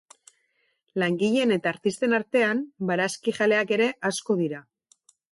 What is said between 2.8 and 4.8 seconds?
barazkijaleak ere asko dira.